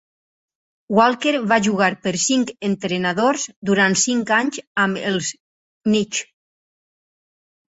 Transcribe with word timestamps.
Walker 0.99 1.33
va 1.51 1.59
jugar 1.67 1.89
per 2.05 2.13
cinc 2.23 2.53
entrenadors 2.69 3.45
durant 3.71 3.99
cinc 4.05 4.33
anys 4.39 4.59
amb 4.87 5.01
els 5.11 5.31
Knicks. 5.91 6.27